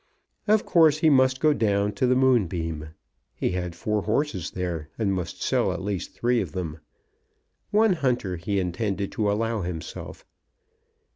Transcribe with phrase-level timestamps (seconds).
[0.47, 2.87] Of course he must go down to the Moonbeam.
[3.35, 6.79] He had four horses there, and must sell at least three of them.
[7.69, 10.25] One hunter he intended to allow himself.